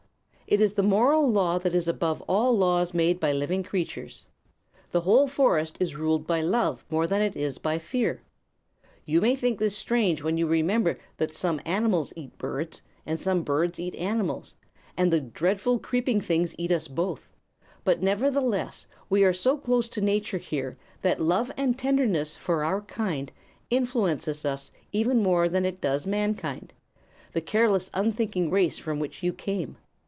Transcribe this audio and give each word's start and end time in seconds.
It 0.47 0.59
is 0.59 0.73
the 0.73 0.83
moral 0.83 1.31
law 1.31 1.59
that 1.59 1.73
is 1.73 1.87
above 1.87 2.19
all 2.23 2.51
laws 2.51 2.93
made 2.93 3.21
by 3.21 3.31
living 3.31 3.63
creatures. 3.63 4.25
The 4.91 4.99
whole 4.99 5.25
forest 5.25 5.77
is 5.79 5.95
ruled 5.95 6.27
by 6.27 6.41
love 6.41 6.83
more 6.89 7.07
than 7.07 7.21
it 7.21 7.37
is 7.37 7.57
by 7.57 7.77
fear. 7.77 8.21
You 9.05 9.21
may 9.21 9.33
think 9.33 9.59
this 9.59 9.71
is 9.71 9.79
strange 9.79 10.21
when 10.21 10.37
you 10.37 10.45
remember 10.47 10.97
that 11.15 11.33
some 11.33 11.61
animals 11.65 12.11
eat 12.17 12.37
birds, 12.37 12.81
and 13.05 13.17
some 13.17 13.43
birds 13.43 13.79
eat 13.79 13.95
animals, 13.95 14.55
and 14.97 15.09
the 15.09 15.21
dreadful 15.21 15.79
creeping 15.79 16.19
things 16.19 16.53
eat 16.57 16.69
us 16.69 16.89
both; 16.89 17.29
but 17.85 18.03
nevertheless 18.03 18.87
we 19.09 19.23
are 19.23 19.31
so 19.31 19.55
close 19.55 19.87
to 19.87 20.01
Nature 20.01 20.37
here 20.37 20.77
that 21.01 21.21
love 21.21 21.49
and 21.55 21.79
tenderness 21.79 22.35
for 22.35 22.65
our 22.65 22.81
kind 22.81 23.31
influences 23.69 24.43
us 24.43 24.69
even 24.91 25.23
more 25.23 25.47
than 25.47 25.63
it 25.63 25.79
does 25.79 26.05
mankind 26.05 26.73
the 27.31 27.39
careless 27.39 27.89
and 27.93 28.07
unthinking 28.07 28.49
race 28.51 28.77
from 28.77 28.99
which 28.99 29.23
you 29.23 29.31
came. 29.31 29.77